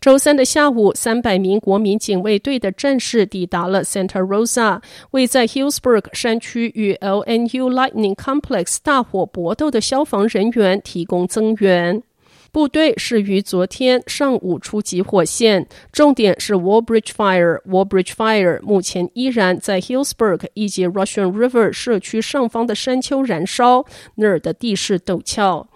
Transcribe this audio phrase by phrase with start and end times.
[0.00, 4.80] 周三的下午，三百名国民警卫队的战士抵达了 Santa Rosa，
[5.10, 12.02] 为在 Hillsburg 山区与 LNU Lightning Complex 大火搏斗的消防人员提供增援。
[12.50, 17.60] 部队是于昨天上午出击火线，重点是 Walbridge Fire。
[17.64, 25.68] Walbridge Fire 目前依然在 Hillsburg 以及 Russian River 社区上方的山丘燃烧，那儿的地势陡峭。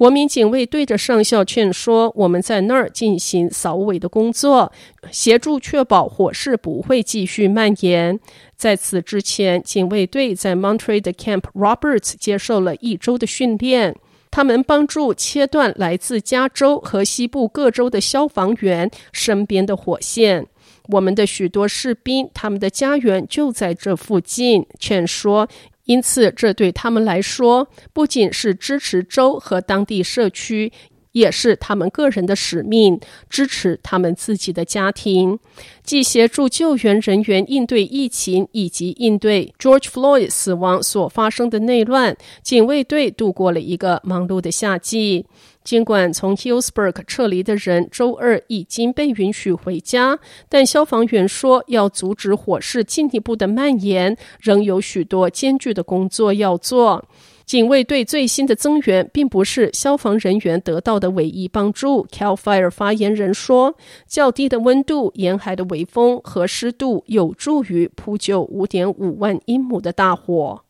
[0.00, 4.72] 国民警卫队的上校劝说，我们在那儿进行扫尾的工作，
[5.10, 8.18] 协助确保火势不会继续蔓延。
[8.56, 13.94] 在此之前，警卫队在 Monterey 的 Camp Roberts 接受了一周的训练。
[14.30, 20.46] 他们帮助切断来自加州和西部各州的消防员身边的火线。
[20.88, 24.66] 我们的许多士兵，他们的家园就在这附近。
[24.78, 25.46] 劝说，
[25.90, 30.72] 因此这对他们来说，不仅是支持州和当地社区。
[31.12, 35.40] 也是他们个人的使命，支持他们自己的家庭，
[35.82, 42.16] 既协助救援人员应对疫情，以及应对 George Floyd 死亡所发生的内乱。
[42.44, 45.26] 警卫队度过了一个忙碌的夏季。
[45.62, 57.04] 尽管从 Hillsburg 撤离的人周二已经被允许回家，但消防员说，要阻止火势进一步的蔓延，仍有许多艰巨的工作要做。
[57.44, 62.06] 警卫队最新的增援并不是消防人员得到的唯一帮助。
[62.06, 63.74] CAL FIRE 发言人说，
[64.06, 70.62] 较低的温度、沿海的微风和湿度有助于扑救五点五万英亩的大火。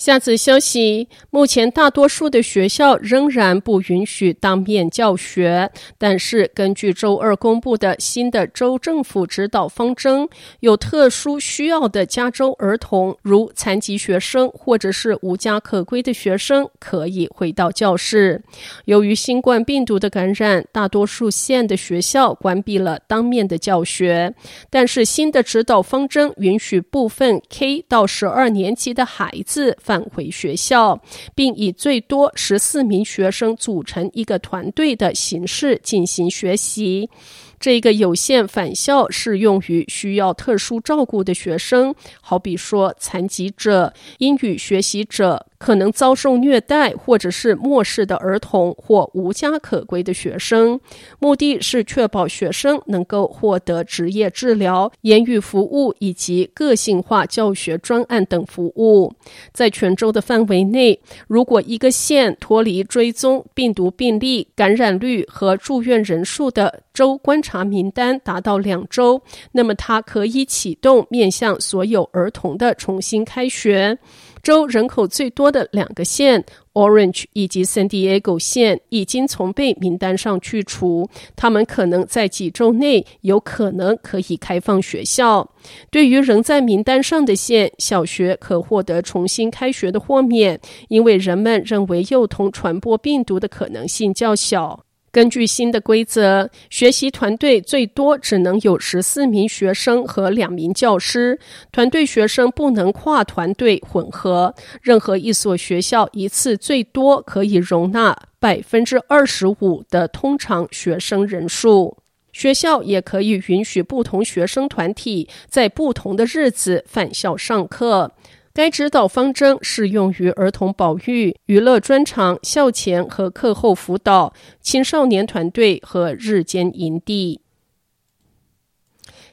[0.00, 10.26] 下次消息，目前大多数的学校仍然不允许当面教学，但是根据周二公布的新的州政府指导方针，
[10.60, 18.42] 有特殊需要的加州儿童，如残疾学生或者是无家可归的学生，可以回到教室。
[18.86, 24.34] 由于新冠病毒的感染，大多数县的学校关闭了当面的教学，
[24.70, 31.02] 但是新的指导方针允许部分 K 到十二年级的孩子返回学校，
[31.34, 37.10] 并以最多十四名学生组成一个团队的形式进行学习。
[37.58, 50.80] 这个有限返校适用于需要特殊照顾的学生，好比说残疾者、英语学习者、可能遭受虐待或者是漠视的儿童或无家可归的学生。
[51.18, 59.12] 目的是确保学生能够获得职业治疗、言语服务以及个性化教学专案等服务。
[59.52, 60.98] 在全州的范围内，
[61.28, 69.20] 如果一个县脱离追踪病毒病例、感染率和住院人数的州观察名单达到两周，
[69.52, 73.98] 那么它可以启动面向所有儿童的重新开学。
[74.42, 85.50] 州人口最多的两个县 Orange 以及 San Diego 县已经从被名单上去除，他们可能在几周内有可能可以开放学校。
[85.90, 94.84] 对于仍在名单上的县，小学可获得重新开学的豁免，因为人们认为幼童传播病毒的可能性较小。
[95.12, 101.38] 根据新的规则，学习团队最多只能有十四名学生和两名教师，
[101.72, 104.54] 团队学生不能跨团队混合。
[104.80, 111.96] 任何一所学校一次最多可以容纳百分之二十五的通常学生人数。
[112.32, 118.12] 学校也可以允许不同学生团体在不同的日子返校上课。
[118.52, 127.40] 该指导方针适用于儿童保育、娱乐专场、校前和课后辅导、青少年团队和日间营地。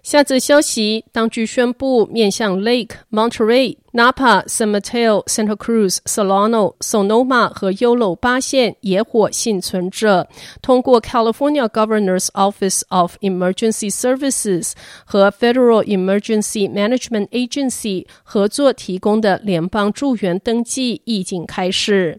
[0.07, 10.29] 下则消息，当局宣布，面向 Lake、Monterey、Napa、San Mateo、Santa Cruz、Solano、Sonoma 和 Yolo 八县野火幸存者，
[10.61, 14.71] 通过 California Governor's Office of Emergency Services
[15.03, 22.17] 和 Federal Emergency Management Agency 合作提供的联邦助援登记已经开始。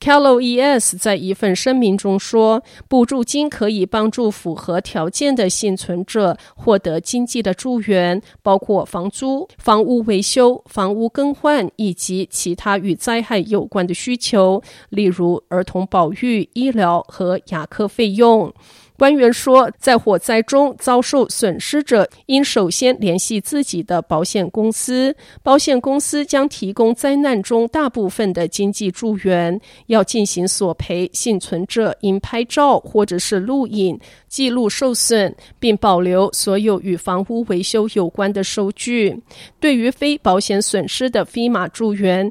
[0.00, 18.54] CalOES 在一份声明中说，补助金可以帮助符合条件的幸存者获得经济的助援，包括房租、房屋维修、房屋更换以及其他与灾害有关的需求，例如儿童保育、医疗和牙科费用。
[18.98, 29.58] 官员说，在火灾中遭受损失者应首先联系自己的保险公司，保险公司将提供灾难中大部分的经济助援。
[29.86, 33.96] 要进行索赔，幸存者应拍照或者是录影
[34.26, 39.16] 记录受损，并保留所有与房屋维修有关的收据。
[39.60, 42.28] 对于非保险损失的 FEMA 助援，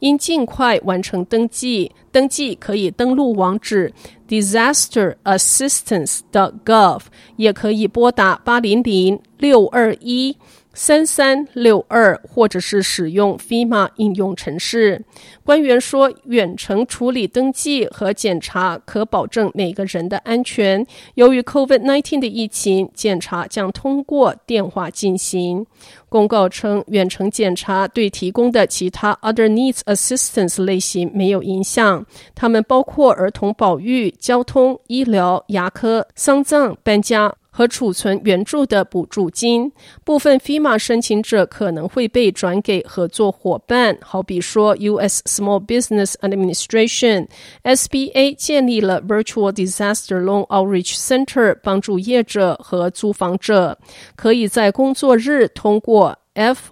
[0.00, 3.92] 应尽快完成登记，登记可以登录网址
[4.28, 7.00] disasterassistance.gov，
[7.36, 10.36] 也可以拨打八零零六二一。
[10.78, 15.04] 三三六二，或者是使用 FEMA 应用程式。
[15.42, 20.86] 官员说，远程处理登记和检查可保证每个人的安全。
[21.16, 25.66] 由于 COVID-19 的疫情，检查将通过电话进行。
[26.08, 32.06] 公告称，远程检查对提供的其他 Other Needs Assistance 类型没有影响。
[32.36, 37.34] 它们包括儿童保育、交通、医疗、牙科、丧葬、搬家。
[37.58, 39.72] 和储存援助的补助金，
[40.04, 45.24] 部分 FEMA 申请者可能会被转给合作伙伴，好比说 U.S.
[45.24, 53.76] Small Business Administration（SBA） 建立了 Virtual Disaster Loan Outreach Center，帮助业者和租房者
[54.14, 56.62] 可以在工作日通过 FOCW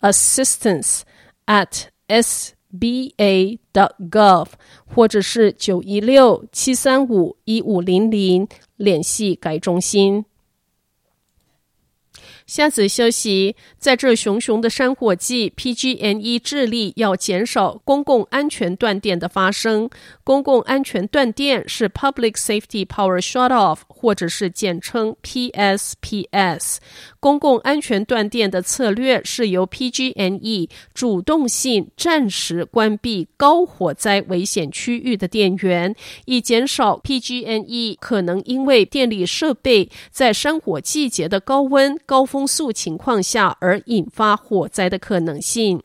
[0.00, 1.02] Assistance
[1.46, 2.55] at S。
[2.78, 4.46] ba.gov
[4.86, 8.46] 或者是九一六七三五一五零零
[8.76, 10.24] 联系该中心。
[12.46, 19.90] 下则消息，在这熊熊的山火季，PG&E 致力要减少公共安全断电的发生。
[20.22, 26.76] 公共安全断电是 Public Safety Power Shutoff，或者是简称 PSPS。
[27.18, 35.96] 公共安全断电的策略是由 PG&E 主动性暂时关闭高火灾危险区域的电源，
[36.26, 45.82] 以减少 PG&E 可能因为电力设备在山火季节的高温、高风速情况下而引发火灾的可能性。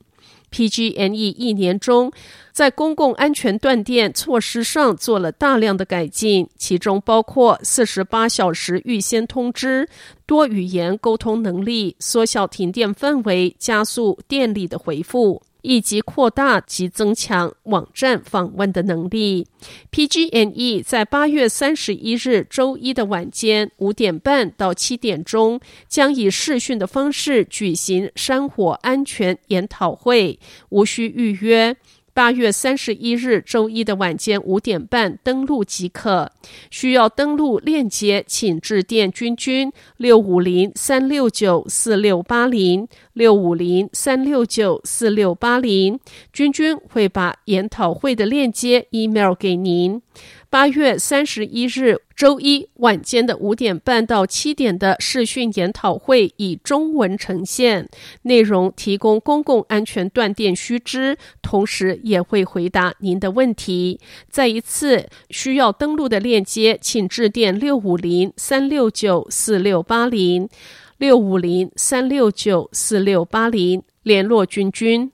[0.51, 2.11] PG&E 一年中
[2.51, 9.87] 在公共安全断电措施上做了大量的改进，其中包括四十八小时预先通知、
[10.25, 15.41] 多语言沟通能力、缩小停电范围、加速电力的回复。
[15.61, 19.47] 以及扩大及增强网站访问的能力。
[19.91, 31.75] PG&E 在八月三十一日周一的晚间五点半到七点钟，将以视讯的方式举行山火安全研讨会，无需预约。
[32.13, 36.31] 八月三十一日周一的晚间五点半登录即可。
[36.69, 45.99] 需要登录链接，请致电君君六五零三六九四六八零六五零三六九四六八零，
[46.33, 50.01] 君君会把研讨会的链接 email 给您。
[50.49, 57.87] 八月三十一日周一晚间的五点半到七点的视讯研讨会以中文呈现，
[58.23, 63.99] 内容提供公共安全断电须知，同时也会回答您的问题。
[64.29, 70.49] 再一次需要登录的链接，请致电六五零三六九四六八零
[70.97, 75.11] 六五零三六九四六八零联络君君。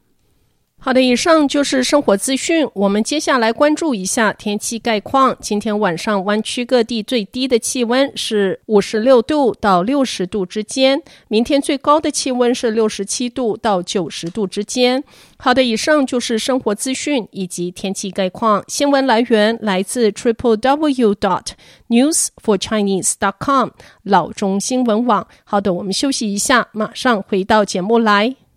[0.79, 2.65] 好的，以上就是生活资讯。
[2.74, 5.36] 我们接下来关注一下天气概况。
[5.41, 15.03] 今天晚上湾区各地最低的气温是五十六度到六十度之间，明天最高的气温是六十七度到九十度之间。
[15.38, 18.63] 好的，以上就是生活资讯以及天气概况。
[18.69, 21.48] 新闻来源来自 triple w dot
[21.89, 23.72] news for chinese dot com
[24.03, 25.27] 老中新闻网。
[25.43, 28.38] 好的，我们休息一下，马上回到节目来。